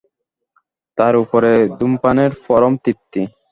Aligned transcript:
তার 0.97 1.13
ওপরে 1.23 1.51
ধূমপানের 1.77 2.31
পরম 2.45 2.73
তৃপ্তি। 2.83 3.21